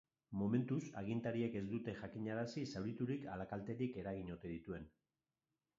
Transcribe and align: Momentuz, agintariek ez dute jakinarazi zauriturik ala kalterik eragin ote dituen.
Momentuz, 0.43 0.79
agintariek 1.01 1.57
ez 1.61 1.63
dute 1.73 1.95
jakinarazi 1.99 2.65
zauriturik 2.75 3.29
ala 3.35 3.47
kalterik 3.55 4.03
eragin 4.05 4.35
ote 4.39 4.55
dituen. 4.57 4.91